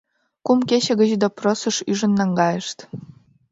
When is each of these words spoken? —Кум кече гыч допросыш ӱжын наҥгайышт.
—Кум 0.45 0.59
кече 0.69 0.93
гыч 1.01 1.11
допросыш 1.21 1.77
ӱжын 1.91 2.11
наҥгайышт. 2.19 2.77